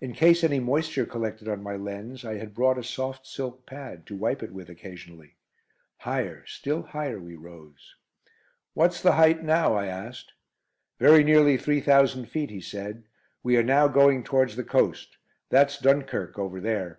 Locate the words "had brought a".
2.38-2.82